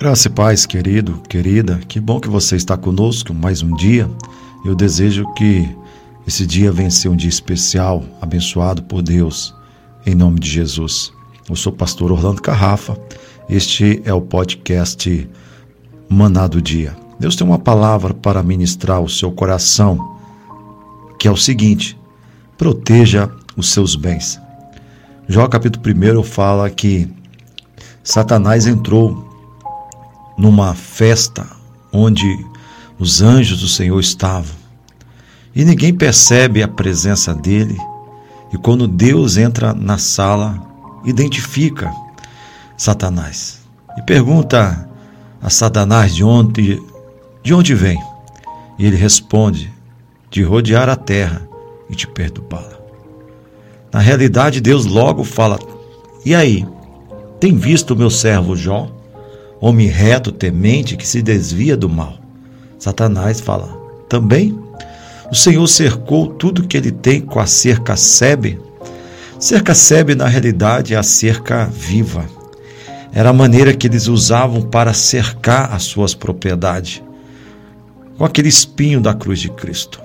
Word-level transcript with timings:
Graça 0.00 0.28
e 0.28 0.30
paz, 0.30 0.64
querido, 0.64 1.20
querida, 1.28 1.80
que 1.88 1.98
bom 1.98 2.20
que 2.20 2.28
você 2.28 2.54
está 2.54 2.76
conosco 2.76 3.34
mais 3.34 3.62
um 3.62 3.74
dia. 3.74 4.08
Eu 4.64 4.76
desejo 4.76 5.26
que 5.34 5.68
esse 6.24 6.46
dia 6.46 6.70
venha 6.70 6.88
ser 6.88 7.08
um 7.08 7.16
dia 7.16 7.28
especial, 7.28 8.04
abençoado 8.20 8.80
por 8.84 9.02
Deus, 9.02 9.52
em 10.06 10.14
nome 10.14 10.38
de 10.38 10.48
Jesus. 10.48 11.12
Eu 11.50 11.56
sou 11.56 11.72
o 11.72 11.76
pastor 11.76 12.12
Orlando 12.12 12.40
Carrafa, 12.40 12.96
este 13.50 14.00
é 14.04 14.14
o 14.14 14.20
podcast 14.20 15.28
Maná 16.08 16.46
do 16.46 16.62
Dia. 16.62 16.96
Deus 17.18 17.34
tem 17.34 17.44
uma 17.44 17.58
palavra 17.58 18.14
para 18.14 18.40
ministrar 18.40 19.00
o 19.00 19.08
seu 19.08 19.32
coração, 19.32 20.16
que 21.18 21.26
é 21.26 21.30
o 21.30 21.36
seguinte: 21.36 21.98
proteja 22.56 23.28
os 23.56 23.72
seus 23.72 23.96
bens. 23.96 24.40
Jó 25.26 25.48
capítulo 25.48 25.84
1 26.20 26.22
fala 26.22 26.70
que 26.70 27.08
Satanás 28.04 28.64
entrou 28.64 29.27
numa 30.38 30.74
festa 30.74 31.46
onde 31.92 32.46
os 32.98 33.20
anjos 33.20 33.60
do 33.60 33.68
Senhor 33.68 33.98
estavam. 33.98 34.56
E 35.54 35.64
ninguém 35.64 35.92
percebe 35.92 36.62
a 36.62 36.68
presença 36.68 37.34
dele. 37.34 37.76
E 38.52 38.56
quando 38.56 38.86
Deus 38.86 39.36
entra 39.36 39.74
na 39.74 39.98
sala, 39.98 40.62
identifica 41.04 41.92
Satanás 42.76 43.60
e 43.96 44.02
pergunta 44.02 44.88
a 45.42 45.50
Satanás 45.50 46.14
de 46.14 46.22
onde 46.22 46.80
de 47.42 47.54
onde 47.54 47.74
vem. 47.74 48.00
E 48.78 48.86
ele 48.86 48.96
responde: 48.96 49.72
de 50.30 50.42
rodear 50.42 50.88
a 50.88 50.96
terra 50.96 51.48
e 51.88 51.94
te 51.94 52.06
perturbá-la. 52.06 52.78
Na 53.92 54.00
realidade, 54.00 54.60
Deus 54.60 54.84
logo 54.84 55.24
fala: 55.24 55.58
E 56.24 56.34
aí? 56.34 56.66
Tem 57.40 57.56
visto 57.56 57.92
o 57.92 57.96
meu 57.96 58.10
servo 58.10 58.56
Jó? 58.56 58.90
Homem 59.60 59.86
reto, 59.86 60.32
temente, 60.32 60.96
que 60.96 61.06
se 61.06 61.22
desvia 61.22 61.76
do 61.76 61.88
mal. 61.88 62.18
Satanás 62.78 63.40
fala: 63.40 63.68
também 64.08 64.58
o 65.30 65.34
Senhor 65.34 65.66
cercou 65.66 66.26
tudo 66.26 66.66
que 66.66 66.76
ele 66.76 66.90
tem 66.90 67.20
com 67.20 67.38
a 67.38 67.46
cerca 67.46 67.96
sebe. 67.96 68.58
Cerca 69.38 69.74
sebe, 69.74 70.14
na 70.14 70.26
realidade, 70.26 70.94
é 70.94 70.96
a 70.96 71.02
cerca 71.02 71.66
viva. 71.66 72.24
Era 73.12 73.30
a 73.30 73.32
maneira 73.32 73.74
que 73.74 73.86
eles 73.86 74.06
usavam 74.06 74.62
para 74.62 74.92
cercar 74.92 75.72
as 75.72 75.84
suas 75.84 76.14
propriedades, 76.14 77.02
com 78.16 78.24
aquele 78.24 78.48
espinho 78.48 79.00
da 79.00 79.14
cruz 79.14 79.38
de 79.38 79.50
Cristo. 79.50 80.00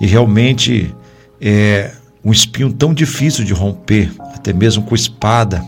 E 0.00 0.06
realmente 0.06 0.94
é 1.40 1.92
um 2.24 2.32
espinho 2.32 2.72
tão 2.72 2.94
difícil 2.94 3.44
de 3.44 3.52
romper, 3.52 4.10
até 4.34 4.52
mesmo 4.52 4.82
com 4.82 4.94
espada. 4.94 5.62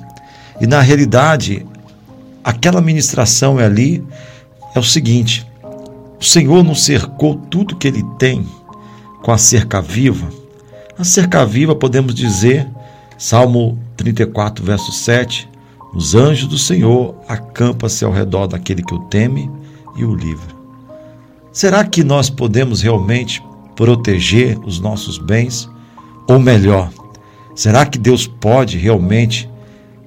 E 0.60 0.66
na 0.66 0.80
realidade, 0.80 1.66
aquela 2.44 2.80
ministração 2.80 3.58
é 3.60 3.64
ali 3.64 4.04
é 4.74 4.78
o 4.78 4.82
seguinte: 4.82 5.46
o 6.20 6.24
Senhor 6.24 6.62
não 6.62 6.74
cercou 6.74 7.34
tudo 7.34 7.76
que 7.76 7.88
ele 7.88 8.02
tem 8.18 8.46
com 9.22 9.32
a 9.32 9.38
cerca 9.38 9.80
viva. 9.80 10.28
A 10.98 11.04
cerca 11.04 11.44
viva, 11.44 11.74
podemos 11.74 12.14
dizer, 12.14 12.68
Salmo 13.16 13.78
34, 13.96 14.64
verso 14.64 14.92
7, 14.92 15.48
os 15.94 16.14
anjos 16.14 16.48
do 16.48 16.58
Senhor 16.58 17.14
acampam-se 17.28 18.04
ao 18.04 18.12
redor 18.12 18.46
daquele 18.46 18.82
que 18.82 18.94
o 18.94 19.00
teme 19.00 19.50
e 19.96 20.04
o 20.04 20.14
livra. 20.14 20.54
Será 21.52 21.84
que 21.84 22.02
nós 22.02 22.30
podemos 22.30 22.80
realmente 22.82 23.42
proteger 23.76 24.58
os 24.64 24.80
nossos 24.80 25.18
bens? 25.18 25.68
Ou 26.28 26.38
melhor, 26.38 26.90
será 27.54 27.84
que 27.84 27.98
Deus 27.98 28.26
pode 28.26 28.78
realmente 28.78 29.48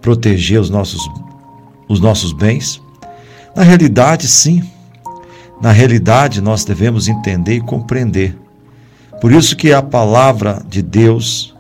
proteger 0.02 0.60
os 0.60 0.70
nossos 0.70 1.08
os 1.88 2.00
nossos 2.00 2.32
bens? 2.32 2.82
Na 3.56 3.64
realidade, 3.64 4.28
sim. 4.28 4.64
Na 5.62 5.72
realidade, 5.72 6.42
nós 6.42 6.66
devemos 6.66 7.08
entender 7.08 7.56
e 7.56 7.62
compreender. 7.62 8.38
Por 9.22 9.32
isso 9.32 9.56
que 9.56 9.72
a 9.72 9.82
palavra 9.82 10.62
de 10.68 10.82
Deus, 10.82 11.56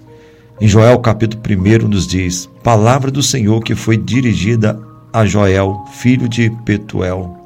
em 0.59 0.67
Joel 0.67 0.99
capítulo 0.99 1.41
1, 1.41 1.87
nos 1.87 2.05
diz: 2.05 2.49
Palavra 2.61 3.09
do 3.09 3.23
Senhor 3.23 3.61
que 3.63 3.75
foi 3.75 3.97
dirigida 3.97 4.79
a 5.13 5.25
Joel, 5.25 5.85
filho 5.93 6.27
de 6.27 6.49
Petuel. 6.65 7.37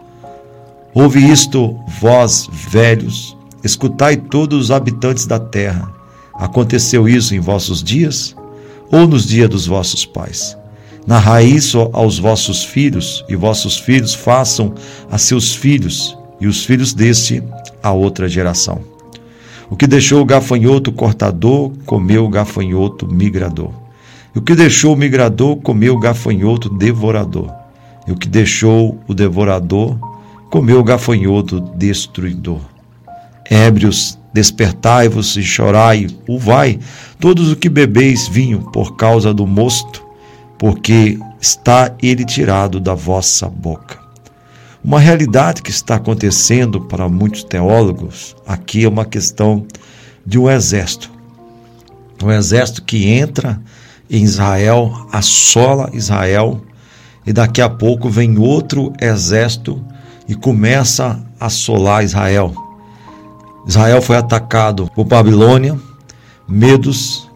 Ouve 0.93 1.19
isto, 1.19 1.79
vós 1.99 2.49
velhos, 2.51 3.37
escutai 3.63 4.17
todos 4.17 4.65
os 4.65 4.71
habitantes 4.71 5.27
da 5.27 5.39
terra. 5.39 5.93
Aconteceu 6.33 7.07
isso 7.07 7.35
em 7.35 7.39
vossos 7.39 7.83
dias 7.83 8.35
ou 8.91 9.07
nos 9.07 9.25
dias 9.25 9.49
dos 9.49 9.67
vossos 9.67 10.05
pais? 10.05 10.57
Narrai 11.09 11.43
isso 11.43 11.89
aos 11.91 12.19
vossos 12.19 12.63
filhos, 12.63 13.25
e 13.27 13.35
vossos 13.35 13.79
filhos 13.79 14.13
façam 14.13 14.75
a 15.09 15.17
seus 15.17 15.55
filhos, 15.55 16.15
e 16.39 16.45
os 16.45 16.63
filhos 16.63 16.93
deste 16.93 17.41
a 17.81 17.91
outra 17.91 18.29
geração. 18.29 18.83
O 19.71 19.75
que 19.75 19.87
deixou 19.87 20.21
o 20.21 20.25
gafanhoto 20.25 20.91
cortador, 20.91 21.71
comeu 21.83 22.25
o 22.25 22.29
gafanhoto 22.29 23.11
migrador. 23.11 23.71
E 24.35 24.37
o 24.37 24.41
que 24.43 24.53
deixou 24.53 24.93
o 24.93 24.95
migrador, 24.95 25.55
comeu 25.55 25.95
o 25.95 25.99
gafanhoto 25.99 26.69
devorador. 26.69 27.51
E 28.07 28.11
o 28.11 28.15
que 28.15 28.29
deixou 28.29 28.99
o 29.07 29.13
devorador, 29.15 29.97
comeu 30.51 30.79
o 30.79 30.83
gafanhoto 30.83 31.59
destruidor. 31.75 32.61
Ébrios, 33.49 34.19
despertai-vos 34.31 35.35
e 35.37 35.41
chorai, 35.41 36.05
o 36.27 36.37
vai, 36.37 36.77
todos 37.19 37.47
os 37.47 37.55
que 37.55 37.67
bebeis 37.67 38.27
vinho 38.27 38.59
por 38.71 38.95
causa 38.95 39.33
do 39.33 39.47
mosto, 39.47 40.07
porque 40.59 41.17
está 41.39 41.95
ele 42.03 42.25
tirado 42.25 42.81
da 42.81 42.93
vossa 42.93 43.47
boca. 43.47 43.97
Uma 44.83 44.99
realidade 44.99 45.61
que 45.61 45.71
está 45.71 45.95
acontecendo 45.95 46.81
para 46.81 47.07
muitos 47.07 47.43
teólogos 47.45 48.35
aqui 48.45 48.83
é 48.83 48.89
uma 48.89 49.05
questão 49.05 49.65
de 50.25 50.37
um 50.37 50.49
exército. 50.49 51.09
Um 52.21 52.29
exército 52.29 52.83
que 52.83 53.07
entra 53.07 53.59
em 54.09 54.23
Israel, 54.23 55.07
assola 55.11 55.89
Israel, 55.93 56.61
e 57.25 57.31
daqui 57.31 57.61
a 57.61 57.69
pouco 57.69 58.09
vem 58.09 58.37
outro 58.37 58.91
exército 58.99 59.81
e 60.27 60.35
começa 60.35 61.23
a 61.39 61.45
assolar 61.45 62.03
Israel. 62.03 62.53
Israel 63.65 64.01
foi 64.01 64.17
atacado 64.17 64.89
por 64.93 65.05
Babilônia, 65.05 65.79
Medos, 66.47 67.29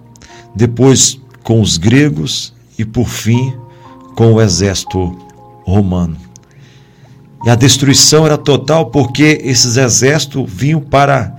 depois 0.56 1.20
com 1.44 1.62
os 1.62 1.78
gregos 1.78 2.54
e, 2.84 2.86
por 2.86 3.08
fim, 3.08 3.54
com 4.14 4.34
o 4.34 4.42
exército 4.42 5.18
romano. 5.66 6.18
E 7.46 7.50
a 7.50 7.56
destruição 7.56 8.26
era 8.26 8.38
total 8.38 8.88
porque 8.88 9.40
esses 9.42 9.78
exércitos 9.78 10.46
vinham 10.48 10.80
para 10.80 11.36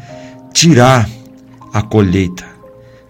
tirar 0.52 1.08
a 1.72 1.82
colheita 1.82 2.44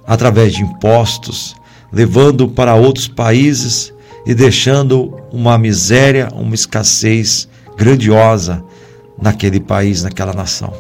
através 0.06 0.53
de 0.53 0.62
impostos, 0.62 1.56
levando 1.93 2.49
para 2.49 2.75
outros 2.75 3.09
países 3.09 3.93
e 4.27 4.34
deixando 4.34 5.17
uma 5.33 5.56
miséria, 5.56 6.28
uma 6.34 6.55
escassez 6.55 7.49
grandiosa 7.77 8.62
naquele 9.21 9.61
país, 9.61 10.03
naquela 10.03 10.33
nação. 10.33 10.73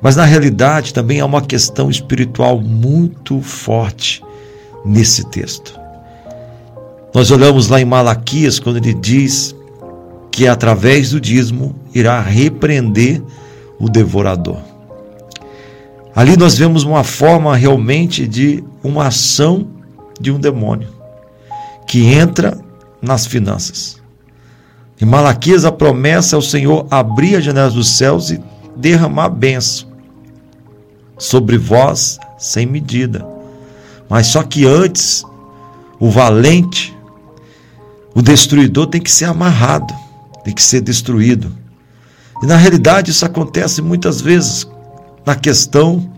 Mas 0.00 0.16
na 0.16 0.24
realidade 0.24 0.92
também 0.92 1.20
há 1.20 1.26
uma 1.26 1.42
questão 1.42 1.90
espiritual 1.90 2.60
muito 2.60 3.40
forte 3.40 4.22
nesse 4.84 5.24
texto. 5.24 5.75
Nós 7.16 7.30
olhamos 7.30 7.68
lá 7.68 7.80
em 7.80 7.84
Malaquias, 7.86 8.58
quando 8.58 8.76
ele 8.76 8.92
diz 8.92 9.56
que 10.30 10.46
através 10.46 11.12
do 11.12 11.18
dízimo 11.18 11.74
irá 11.94 12.20
repreender 12.20 13.22
o 13.78 13.88
devorador. 13.88 14.58
Ali 16.14 16.36
nós 16.36 16.58
vemos 16.58 16.82
uma 16.82 17.02
forma 17.02 17.56
realmente 17.56 18.28
de 18.28 18.62
uma 18.84 19.06
ação 19.06 19.66
de 20.20 20.30
um 20.30 20.38
demônio 20.38 20.90
que 21.88 22.04
entra 22.04 22.58
nas 23.00 23.26
finanças. 23.26 23.96
Em 25.00 25.06
Malaquias, 25.06 25.64
a 25.64 25.72
promessa 25.72 26.36
é 26.36 26.38
o 26.38 26.42
Senhor 26.42 26.86
abrir 26.90 27.36
as 27.36 27.44
janelas 27.44 27.72
dos 27.72 27.96
céus 27.96 28.30
e 28.30 28.38
derramar 28.76 29.30
bênção 29.30 29.88
sobre 31.16 31.56
vós 31.56 32.18
sem 32.36 32.66
medida. 32.66 33.26
Mas 34.06 34.26
só 34.26 34.42
que 34.42 34.66
antes, 34.66 35.24
o 35.98 36.10
valente 36.10 36.94
o 38.16 38.22
destruidor 38.22 38.86
tem 38.86 38.98
que 38.98 39.12
ser 39.12 39.26
amarrado, 39.26 39.94
tem 40.42 40.54
que 40.54 40.62
ser 40.62 40.80
destruído. 40.80 41.52
E 42.42 42.46
na 42.46 42.56
realidade 42.56 43.10
isso 43.10 43.26
acontece 43.26 43.82
muitas 43.82 44.22
vezes 44.22 44.66
na 45.26 45.34
questão 45.34 46.10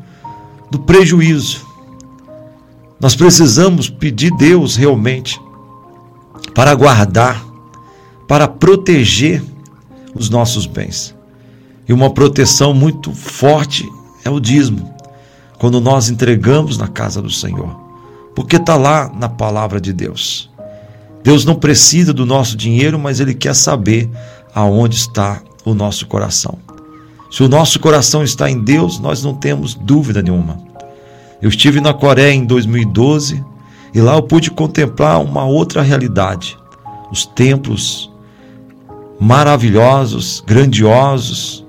do 0.71 0.79
prejuízo. 0.79 1.67
Nós 3.01 3.17
precisamos 3.17 3.91
pedir 3.91 4.31
Deus 4.37 4.77
realmente 4.77 5.41
para 6.55 6.73
guardar, 6.77 7.45
para 8.29 8.47
proteger 8.47 9.43
os 10.15 10.31
nossos 10.31 10.67
bens. 10.67 11.13
E 11.89 11.93
uma 11.93 12.11
proteção 12.11 12.73
muito 12.73 13.13
forte 13.13 13.85
é 14.25 14.31
o 14.31 14.39
dízimo, 14.39 14.95
quando 15.59 15.81
nós 15.81 16.09
entregamos 16.09 16.79
na 16.79 16.87
casa 16.87 17.21
do 17.21 17.31
Senhor, 17.31 17.75
porque 18.37 18.55
está 18.55 18.77
lá 18.77 19.11
na 19.13 19.29
palavra 19.29 19.81
de 19.81 19.93
Deus. 19.93 20.48
Deus 21.23 21.45
não 21.45 21.55
precisa 21.55 22.13
do 22.13 22.25
nosso 22.25 22.57
dinheiro, 22.57 22.99
mas 22.99 23.21
Ele 23.21 23.35
quer 23.35 23.55
saber 23.55 24.09
aonde 24.55 24.97
está 24.97 25.43
o 25.65 25.75
nosso 25.75 26.07
coração. 26.07 26.59
Se 27.31 27.43
o 27.43 27.49
nosso 27.49 27.79
coração 27.79 28.25
está 28.25 28.51
em 28.51 28.63
Deus, 28.63 28.99
nós 28.99 29.23
não 29.23 29.35
temos 29.35 29.75
dúvida 29.75 30.23
nenhuma. 30.23 30.59
Eu 31.43 31.49
estive 31.49 31.81
na 31.81 31.93
Coreia 31.93 32.33
em 32.33 32.45
2012 32.45 33.45
e 33.95 34.01
lá 34.01 34.15
eu 34.15 34.23
pude 34.23 34.51
contemplar 34.51 35.21
uma 35.21 35.45
outra 35.45 35.83
realidade. 35.83 36.57
Os 37.11 37.27
templos 37.27 38.11
maravilhosos, 39.21 40.43
grandiosos, 40.47 41.67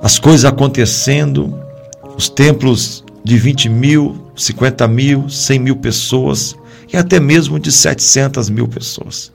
as 0.00 0.18
coisas 0.18 0.44
acontecendo, 0.44 1.54
os 2.16 2.28
templos 2.28 3.04
de 3.24 3.36
20 3.36 3.68
mil, 3.68 4.16
50 4.34 4.88
mil, 4.88 5.28
100 5.28 5.58
mil 5.58 5.76
pessoas 5.76 6.56
e 6.92 6.96
até 6.96 7.18
mesmo 7.18 7.58
de 7.58 7.72
700 7.72 8.50
mil 8.50 8.68
pessoas. 8.68 9.32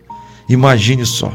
Imagine 0.47 1.05
só. 1.05 1.33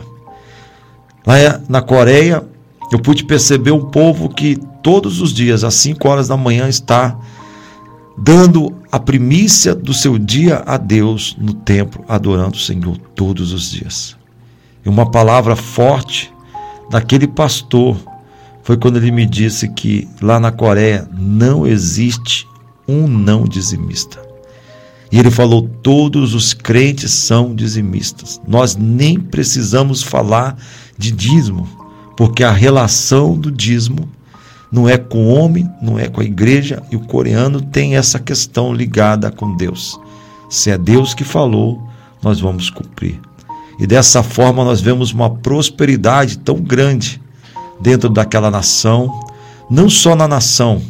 Lá 1.27 1.61
na 1.69 1.83
Coreia, 1.83 2.45
eu 2.91 2.99
pude 2.99 3.25
perceber 3.25 3.73
um 3.73 3.91
povo 3.91 4.29
que 4.29 4.57
todos 4.83 5.21
os 5.21 5.33
dias, 5.33 5.65
às 5.65 5.75
5 5.75 6.09
horas 6.09 6.29
da 6.29 6.37
manhã, 6.37 6.69
está 6.69 7.17
dando 8.17 8.75
a 8.91 8.99
primícia 8.99 9.75
do 9.75 9.95
seu 9.95 10.19
dia 10.19 10.63
a 10.67 10.77
Deus 10.77 11.37
no 11.39 11.55
templo, 11.55 12.05
adorando 12.09 12.57
o 12.57 12.61
Senhor 12.61 12.97
todos 13.15 13.53
os 13.53 13.71
dias. 13.71 14.17
E 14.85 14.89
uma 14.89 15.11
palavra 15.11 15.57
forte 15.57 16.33
daquele 16.91 17.27
pastor 17.27 17.97
foi 18.63 18.77
quando 18.77 18.97
ele 18.97 19.11
me 19.11 19.27
disse 19.27 19.69
que 19.69 20.09
lá 20.21 20.39
na 20.39 20.53
Coreia 20.53 21.09
não 21.13 21.67
existe 21.67 22.47
um 22.87 23.09
não 23.09 23.45
dizimista. 23.45 24.22
E 25.13 25.19
ele 25.19 25.31
falou: 25.31 25.69
todos 25.83 26.33
os 26.35 26.55
crentes 26.55 27.13
são 27.13 27.55
dizimistas. 27.55 28.41
Nós 28.49 28.75
nem 28.75 29.21
precisamos 29.21 30.03
falar 30.03 30.57
de 30.97 31.13
dízimo, 31.13 31.69
porque 32.17 32.43
a 32.43 32.51
relação 32.51 33.39
do 33.39 33.53
dízimo 33.53 34.09
não 34.73 34.89
é 34.89 34.97
com 34.97 35.27
o 35.27 35.35
homem, 35.35 35.69
não 35.83 35.99
é 35.99 36.09
com 36.09 36.23
a 36.23 36.25
igreja, 36.25 36.83
e 36.91 36.97
o 36.97 37.01
coreano 37.01 37.61
tem 37.61 37.97
essa 37.97 38.19
questão 38.19 38.73
ligada 38.73 39.31
com 39.31 39.55
Deus. 39.55 40.01
Se 40.49 40.71
é 40.71 40.79
Deus 40.79 41.13
que 41.13 41.25
falou, 41.25 41.87
nós 42.23 42.41
vamos 42.41 42.71
cumprir. 42.71 43.21
E 43.79 43.87
dessa 43.87 44.23
forma 44.23 44.65
nós 44.65 44.81
vemos 44.81 45.13
uma 45.13 45.29
prosperidade 45.29 46.39
tão 46.39 46.57
grande 46.57 47.21
dentro 47.83 48.09
daquela 48.09 48.51
nação, 48.51 49.21
não 49.69 49.91
só 49.91 50.15
na 50.15 50.27
nação, 50.27 50.81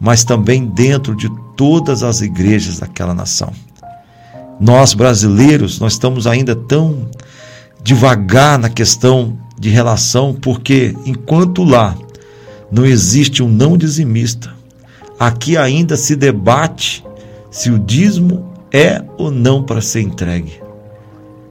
mas 0.00 0.24
também 0.24 0.64
dentro 0.64 1.14
de 1.14 1.28
todas 1.56 2.02
as 2.02 2.22
igrejas 2.22 2.78
daquela 2.78 3.12
nação. 3.12 3.52
Nós 4.60 4.94
brasileiros, 4.94 5.78
nós 5.78 5.92
estamos 5.92 6.26
ainda 6.26 6.54
tão 6.54 7.08
devagar 7.82 8.58
na 8.58 8.68
questão 8.68 9.38
de 9.58 9.68
relação, 9.68 10.34
porque 10.34 10.94
enquanto 11.04 11.62
lá 11.62 11.96
não 12.70 12.84
existe 12.84 13.42
um 13.42 13.48
não 13.48 13.76
dizimista. 13.76 14.54
Aqui 15.18 15.56
ainda 15.56 15.96
se 15.96 16.16
debate 16.16 17.04
se 17.50 17.70
o 17.70 17.78
dízimo 17.78 18.52
é 18.72 19.02
ou 19.16 19.30
não 19.30 19.62
para 19.62 19.80
ser 19.80 20.02
entregue. 20.02 20.60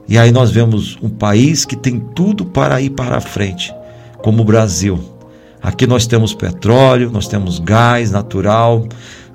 E 0.08 0.16
aí 0.16 0.30
nós 0.30 0.50
vemos 0.50 0.96
um 1.02 1.08
país 1.08 1.64
que 1.64 1.74
tem 1.74 1.98
tudo 1.98 2.44
para 2.44 2.80
ir 2.80 2.90
para 2.90 3.16
a 3.16 3.20
frente, 3.20 3.74
como 4.18 4.42
o 4.42 4.44
Brasil. 4.44 5.00
Aqui 5.60 5.86
nós 5.86 6.06
temos 6.06 6.32
petróleo, 6.32 7.10
nós 7.10 7.26
temos 7.26 7.58
gás 7.58 8.12
natural, 8.12 8.86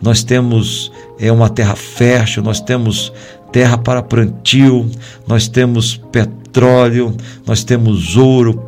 nós 0.02 0.24
temos 0.24 0.92
é 1.20 1.32
uma 1.32 1.50
terra 1.50 1.76
fértil, 1.76 2.42
nós 2.42 2.62
temos 2.62 3.12
terra 3.51 3.77
para 3.77 4.01
plantio, 4.01 4.89
nós 5.27 5.48
temos 5.48 5.98
petróleo, 6.12 7.15
nós 7.45 7.63
temos 7.63 8.15
ouro, 8.15 8.62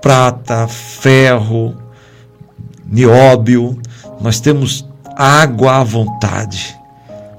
prata, 0.00 0.66
ferro, 0.66 1.76
nióbio, 2.86 3.78
nós 4.20 4.40
temos 4.40 4.86
água 5.16 5.76
à 5.76 5.84
vontade, 5.84 6.76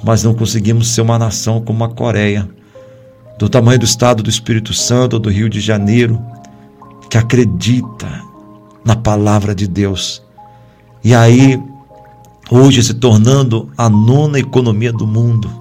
mas 0.03 0.23
não 0.23 0.33
conseguimos 0.33 0.89
ser 0.89 1.01
uma 1.01 1.17
nação 1.17 1.61
como 1.61 1.83
a 1.83 1.89
Coreia, 1.89 2.47
do 3.37 3.49
tamanho 3.49 3.79
do 3.79 3.85
estado 3.85 4.21
do 4.21 4.29
Espírito 4.29 4.73
Santo, 4.73 5.17
do 5.17 5.29
Rio 5.29 5.49
de 5.49 5.59
Janeiro, 5.59 6.21
que 7.09 7.17
acredita 7.17 8.21
na 8.85 8.95
palavra 8.95 9.53
de 9.55 9.67
Deus. 9.67 10.23
E 11.03 11.15
aí, 11.15 11.59
hoje 12.49 12.83
se 12.83 12.93
tornando 12.93 13.69
a 13.75 13.89
nona 13.89 14.39
economia 14.39 14.93
do 14.93 15.07
mundo, 15.07 15.60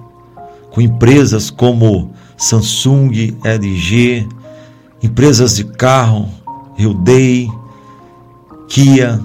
com 0.71 0.81
empresas 0.81 1.49
como 1.49 2.11
Samsung, 2.37 3.37
LG, 3.43 4.27
empresas 5.03 5.57
de 5.57 5.65
carro, 5.65 6.27
Hyundai, 6.77 7.47
Kia, 8.67 9.21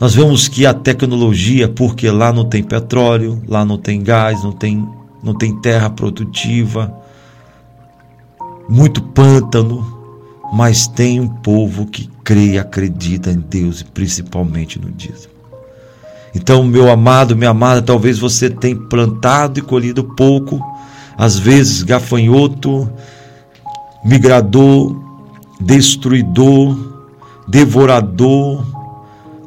nós 0.00 0.14
vemos 0.14 0.48
que 0.48 0.66
a 0.66 0.74
tecnologia, 0.74 1.66
porque 1.66 2.10
lá 2.10 2.32
não 2.32 2.44
tem 2.44 2.62
petróleo, 2.62 3.42
lá 3.48 3.64
não 3.64 3.78
tem 3.78 4.02
gás, 4.02 4.44
não 4.44 4.52
tem, 4.52 4.86
não 5.22 5.34
tem 5.34 5.58
terra 5.60 5.88
produtiva, 5.88 6.94
muito 8.68 9.02
pântano, 9.02 9.82
mas 10.52 10.86
tem 10.86 11.20
um 11.20 11.28
povo 11.28 11.86
que 11.86 12.08
crê 12.22 12.52
e 12.52 12.58
acredita 12.58 13.30
em 13.30 13.40
Deus 13.40 13.80
e 13.80 13.84
principalmente 13.84 14.78
no 14.78 14.90
dízimo. 14.90 15.33
Então, 16.34 16.64
meu 16.64 16.90
amado, 16.90 17.36
minha 17.36 17.50
amada, 17.50 17.80
talvez 17.80 18.18
você 18.18 18.50
tenha 18.50 18.76
plantado 18.76 19.58
e 19.58 19.62
colhido 19.62 20.02
pouco, 20.02 20.60
às 21.16 21.38
vezes 21.38 21.82
gafanhoto, 21.82 22.90
migrador, 24.04 24.96
destruidor, 25.60 26.76
devorador, 27.46 28.66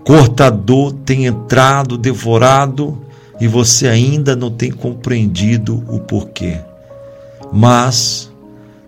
cortador 0.06 0.94
tem 0.94 1.25
entrado, 1.25 1.98
devorado 1.98 2.98
e 3.39 3.48
você 3.48 3.88
ainda 3.88 4.36
não 4.36 4.50
tem 4.50 4.72
compreendido 4.72 5.84
o 5.89 6.00
porquê. 6.00 6.57
Mas 7.51 8.31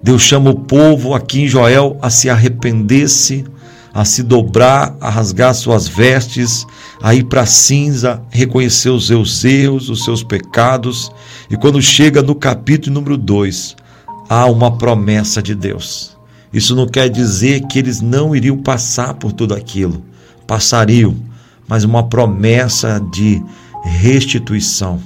Deus 0.01 0.21
chama 0.21 0.49
o 0.49 0.59
povo 0.59 1.13
aqui 1.13 1.41
em 1.41 1.47
Joel 1.47 1.97
a 2.01 2.09
se 2.09 2.29
arrepender-se, 2.29 3.45
a 3.93 4.05
se 4.05 4.23
dobrar, 4.23 4.95
a 5.01 5.09
rasgar 5.09 5.53
suas 5.53 5.87
vestes, 5.87 6.65
a 7.01 7.15
ir 7.15 7.23
para 7.23 7.45
cinza, 7.45 8.21
reconhecer 8.29 8.89
os 8.89 9.07
seus 9.07 9.43
erros, 9.43 9.89
os 9.89 10.03
seus 10.03 10.23
pecados. 10.23 11.11
E 11.49 11.55
quando 11.55 11.81
chega 11.81 12.21
no 12.21 12.35
capítulo 12.35 12.93
número 12.93 13.17
2, 13.17 13.75
há 14.27 14.45
uma 14.45 14.77
promessa 14.77 15.41
de 15.41 15.55
Deus. 15.55 16.17
Isso 16.51 16.75
não 16.75 16.87
quer 16.87 17.09
dizer 17.09 17.61
que 17.67 17.79
eles 17.79 18.01
não 18.01 18.35
iriam 18.35 18.57
passar 18.57 19.13
por 19.13 19.31
tudo 19.31 19.53
aquilo 19.53 20.03
passariam, 20.49 21.15
mas 21.67 21.83
uma 21.83 22.09
promessa 22.09 22.99
de 23.11 23.39
restituição. 23.83 24.99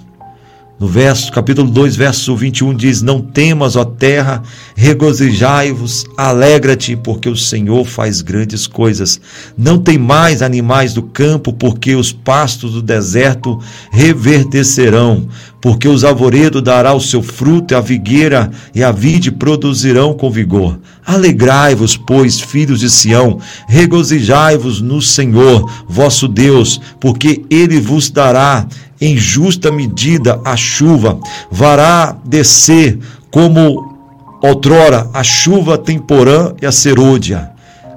No 0.83 0.89
verso, 0.89 1.31
capítulo 1.31 1.71
2, 1.71 1.95
verso 1.95 2.35
21 2.35 2.75
diz: 2.75 3.01
Não 3.01 3.21
temas, 3.21 3.77
ó 3.77 3.85
terra, 3.85 4.43
regozijai-vos, 4.75 6.05
alegra-te, 6.17 6.93
porque 6.97 7.29
o 7.29 7.37
Senhor 7.37 7.85
faz 7.85 8.21
grandes 8.21 8.67
coisas. 8.67 9.17
Não 9.57 9.77
tem 9.77 9.97
mais 9.97 10.41
animais 10.41 10.93
do 10.93 11.01
campo, 11.01 11.53
porque 11.53 11.95
os 11.95 12.11
pastos 12.11 12.73
do 12.73 12.81
deserto 12.81 13.61
reverdecerão, 13.93 15.29
porque 15.61 15.87
os 15.87 16.03
arvoredos 16.03 16.61
dará 16.61 16.93
o 16.93 16.99
seu 16.99 17.23
fruto, 17.23 17.73
e 17.73 17.77
a 17.77 17.79
vigueira 17.79 18.51
e 18.75 18.83
a 18.83 18.91
vide 18.91 19.31
produzirão 19.31 20.13
com 20.13 20.29
vigor. 20.29 20.77
Alegrai-vos, 21.05 21.95
pois, 21.95 22.41
filhos 22.41 22.81
de 22.81 22.89
Sião, 22.89 23.39
regozijai-vos 23.69 24.81
no 24.81 25.01
Senhor, 25.01 25.71
vosso 25.87 26.27
Deus, 26.27 26.81
porque 26.99 27.45
ele 27.49 27.79
vos 27.79 28.09
dará 28.09 28.67
em 29.03 29.17
justa 29.17 29.69
medida 29.69 30.39
a 30.45 30.55
chuva, 30.55 31.19
vará 31.51 32.15
descer 32.23 32.97
como 33.29 33.93
outrora 34.41 35.09
a 35.13 35.21
chuva 35.21 35.77
temporã 35.77 36.53
e 36.61 36.65
a 36.65 36.71
serôdia. 36.71 37.51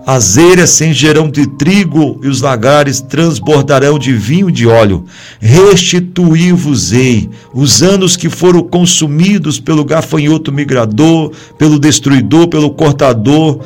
As 0.05 0.37
eiras 0.37 0.71
se 0.71 0.85
engerão 0.85 1.31
de 1.31 1.47
trigo 1.47 2.19
e 2.25 2.29
os 2.29 2.41
lagares 2.41 3.01
transbordarão 3.01 4.01
de 4.01 4.13
vinho 4.13 4.49
e 4.49 4.53
de 4.53 4.67
óleo. 4.67 5.05
Restituí-vos-ei 5.39 7.31
os 7.55 7.85
anos 7.85 8.17
que 8.17 8.29
foram 8.29 8.63
consumidos 8.63 9.61
pelo 9.61 9.85
gafanhoto 9.85 10.53
migrador, 10.53 11.31
pelo 11.57 11.79
destruidor, 11.79 12.49
pelo 12.49 12.71
cortador, 12.71 13.61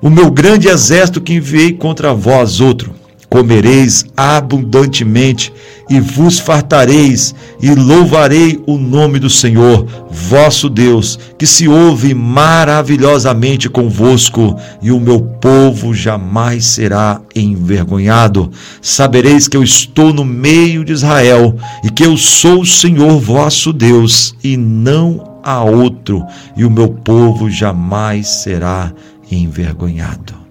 o 0.00 0.08
meu 0.08 0.30
grande 0.30 0.68
exército 0.68 1.20
que 1.20 1.34
enviei 1.34 1.72
contra 1.74 2.14
vós, 2.14 2.60
outro 2.60 3.01
comereis 3.32 4.04
abundantemente 4.14 5.50
e 5.88 5.98
vos 5.98 6.38
fartareis, 6.38 7.34
e 7.62 7.74
louvarei 7.74 8.62
o 8.66 8.76
nome 8.76 9.18
do 9.18 9.30
Senhor, 9.30 9.86
vosso 10.10 10.68
Deus, 10.68 11.18
que 11.38 11.46
se 11.46 11.66
ouve 11.66 12.12
maravilhosamente 12.12 13.70
convosco, 13.70 14.54
e 14.82 14.92
o 14.92 15.00
meu 15.00 15.22
povo 15.22 15.94
jamais 15.94 16.66
será 16.66 17.22
envergonhado. 17.34 18.50
Sabereis 18.82 19.48
que 19.48 19.56
eu 19.56 19.62
estou 19.62 20.12
no 20.12 20.26
meio 20.26 20.84
de 20.84 20.92
Israel, 20.92 21.56
e 21.82 21.88
que 21.88 22.04
eu 22.04 22.18
sou 22.18 22.60
o 22.60 22.66
Senhor 22.66 23.18
vosso 23.18 23.72
Deus, 23.72 24.34
e 24.44 24.58
não 24.58 25.40
há 25.42 25.64
outro, 25.64 26.22
e 26.54 26.66
o 26.66 26.70
meu 26.70 26.88
povo 26.88 27.48
jamais 27.48 28.28
será 28.28 28.92
envergonhado. 29.30 30.41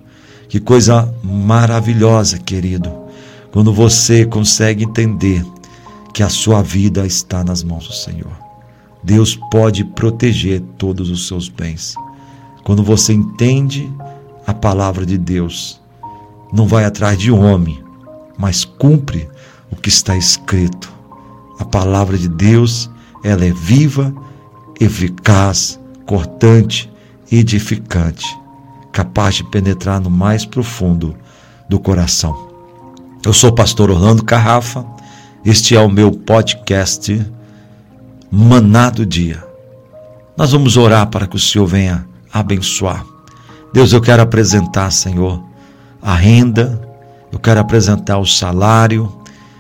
Que 0.52 0.60
coisa 0.60 1.16
maravilhosa, 1.24 2.38
querido, 2.38 2.92
quando 3.54 3.74
você 3.74 4.26
consegue 4.26 4.84
entender 4.84 5.46
que 6.14 6.22
a 6.22 6.28
sua 6.28 6.62
vida 6.62 7.08
está 7.08 7.42
nas 7.42 7.64
mãos 7.64 7.88
do 7.88 7.94
Senhor. 7.94 8.34
Deus 9.02 9.40
pode 9.50 9.86
proteger 9.86 10.62
todos 10.78 11.10
os 11.10 11.26
seus 11.26 11.48
bens. 11.48 11.96
Quando 12.66 12.84
você 12.84 13.14
entende 13.14 13.90
a 14.46 14.54
palavra 14.54 15.06
de 15.06 15.18
Deus, 15.18 15.80
não 16.52 16.68
vai 16.68 16.84
atrás 16.84 17.18
de 17.18 17.32
homem, 17.32 17.82
mas 18.38 18.66
cumpre 18.66 19.30
o 19.72 19.78
que 19.78 19.88
está 19.88 20.18
escrito. 20.18 20.92
A 21.60 21.64
palavra 21.64 22.18
de 22.18 22.28
Deus, 22.28 22.92
ela 23.24 23.46
é 23.46 23.54
viva, 23.54 24.14
eficaz, 24.82 25.80
cortante, 26.06 26.92
edificante, 27.32 28.41
capaz 28.92 29.36
de 29.36 29.44
penetrar 29.44 30.00
no 30.00 30.10
mais 30.10 30.46
profundo 30.46 31.16
do 31.70 31.80
coração. 31.80 32.50
Eu 33.26 33.34
sou 33.34 33.50
o 33.50 33.56
pastor 33.56 33.90
Orlando 33.90 34.24
Carrafa. 34.24 34.86
Este 35.46 35.76
é 35.76 35.80
o 35.80 35.90
meu 35.90 36.12
podcast 36.12 37.26
Maná 38.30 38.90
do 38.90 39.06
Dia. 39.06 39.44
Nós 40.36 40.52
vamos 40.52 40.78
orar 40.78 41.08
para 41.08 41.28
que 41.28 41.36
o 41.36 41.40
Senhor 41.40 41.68
venha 41.68 42.06
abençoar. 42.32 43.06
Deus, 43.74 43.94
eu 43.94 44.02
quero 44.02 44.22
apresentar, 44.22 44.92
Senhor, 44.92 45.42
a 46.02 46.16
renda, 46.16 46.82
eu 47.32 47.40
quero 47.40 47.60
apresentar 47.60 48.18
o 48.18 48.26
salário, 48.26 49.12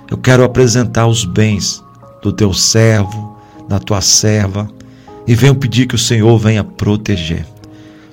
eu 0.09 0.17
quero 0.17 0.43
apresentar 0.43 1.07
os 1.07 1.23
bens 1.23 1.83
do 2.21 2.33
teu 2.33 2.53
servo, 2.53 3.37
da 3.69 3.79
tua 3.79 4.01
serva, 4.01 4.67
e 5.25 5.33
venho 5.33 5.55
pedir 5.55 5.85
que 5.85 5.95
o 5.95 5.99
Senhor 5.99 6.37
venha 6.37 6.63
proteger. 6.63 7.45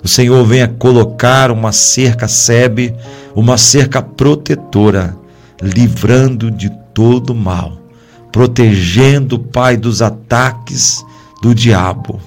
O 0.02 0.08
Senhor 0.08 0.44
venha 0.44 0.68
colocar 0.68 1.50
uma 1.50 1.72
cerca 1.72 2.28
sebe, 2.28 2.94
uma 3.34 3.58
cerca 3.58 4.00
protetora, 4.00 5.16
livrando 5.60 6.50
de 6.50 6.70
todo 6.94 7.34
mal, 7.34 7.78
protegendo 8.30 9.36
o 9.36 9.38
Pai 9.38 9.76
dos 9.76 10.00
ataques 10.00 11.04
do 11.42 11.54
diabo, 11.54 12.20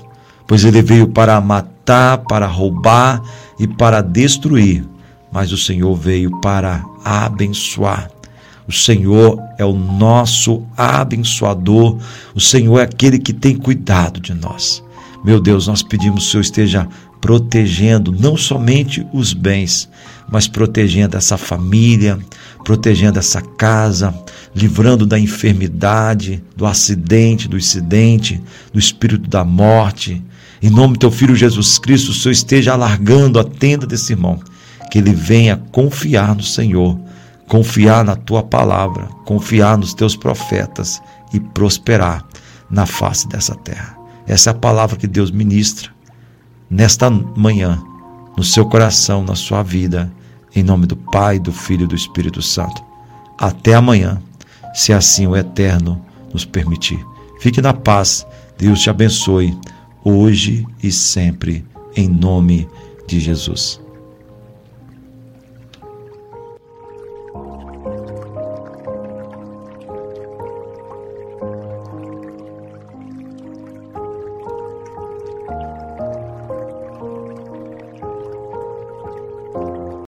pois 0.47 0.63
ele 0.63 0.81
veio 0.81 1.07
para 1.07 1.39
matar, 1.39 2.19
para 2.19 2.45
roubar 2.45 3.21
e 3.59 3.67
para 3.67 4.01
destruir, 4.01 4.85
mas 5.31 5.51
o 5.51 5.57
Senhor 5.57 5.95
veio 5.95 6.39
para 6.41 6.83
abençoar. 7.03 8.09
O 8.67 8.71
Senhor 8.71 9.37
é 9.57 9.65
o 9.65 9.73
nosso 9.73 10.63
abençoador, 10.77 11.97
o 12.33 12.39
Senhor 12.39 12.79
é 12.79 12.83
aquele 12.83 13.17
que 13.19 13.33
tem 13.33 13.55
cuidado 13.55 14.19
de 14.19 14.33
nós. 14.33 14.83
Meu 15.23 15.39
Deus, 15.39 15.67
nós 15.67 15.83
pedimos 15.83 16.23
que 16.23 16.27
o 16.27 16.31
Senhor 16.31 16.41
esteja 16.41 16.87
protegendo 17.21 18.11
não 18.11 18.35
somente 18.35 19.05
os 19.13 19.31
bens, 19.31 19.87
mas 20.29 20.47
protegendo 20.47 21.15
essa 21.15 21.37
família, 21.37 22.17
protegendo 22.65 23.19
essa 23.19 23.41
casa, 23.41 24.13
livrando 24.55 25.05
da 25.05 25.19
enfermidade, 25.19 26.43
do 26.57 26.65
acidente, 26.65 27.47
do 27.47 27.57
incidente, 27.57 28.41
do 28.73 28.79
espírito 28.79 29.29
da 29.29 29.45
morte. 29.45 30.21
Em 30.61 30.69
nome 30.69 30.93
do 30.93 30.99
teu 30.99 31.11
filho 31.11 31.35
Jesus 31.35 31.77
Cristo, 31.77 32.09
o 32.09 32.13
Senhor 32.13 32.31
esteja 32.31 32.73
alargando 32.73 33.39
a 33.39 33.43
tenda 33.43 33.85
desse 33.85 34.13
irmão, 34.13 34.39
que 34.89 34.97
ele 34.97 35.13
venha 35.13 35.61
confiar 35.71 36.35
no 36.35 36.43
Senhor, 36.43 36.99
confiar 37.47 38.03
na 38.03 38.15
tua 38.15 38.41
palavra, 38.41 39.05
confiar 39.25 39.77
nos 39.77 39.93
teus 39.93 40.15
profetas 40.15 41.01
e 41.33 41.39
prosperar 41.39 42.25
na 42.69 42.85
face 42.85 43.27
dessa 43.27 43.55
terra. 43.55 43.97
Essa 44.27 44.49
é 44.49 44.51
a 44.51 44.55
palavra 44.55 44.97
que 44.97 45.07
Deus 45.07 45.29
ministra 45.31 45.91
nesta 46.71 47.09
manhã, 47.09 47.83
no 48.37 48.43
seu 48.43 48.65
coração, 48.65 49.23
na 49.25 49.35
sua 49.35 49.61
vida, 49.61 50.09
em 50.55 50.63
nome 50.63 50.87
do 50.87 50.95
Pai, 50.95 51.37
do 51.37 51.51
Filho 51.51 51.83
e 51.83 51.87
do 51.87 51.95
Espírito 51.95 52.41
Santo. 52.41 52.81
Até 53.37 53.73
amanhã, 53.73 54.21
se 54.73 54.93
assim 54.93 55.27
o 55.27 55.35
Eterno 55.35 56.01
nos 56.33 56.45
permitir. 56.45 57.05
Fique 57.41 57.61
na 57.61 57.73
paz, 57.73 58.25
Deus 58.57 58.79
te 58.79 58.89
abençoe, 58.89 59.57
hoje 60.03 60.65
e 60.81 60.91
sempre, 60.91 61.65
em 61.95 62.07
nome 62.07 62.69
de 63.05 63.19
Jesus. 63.19 63.81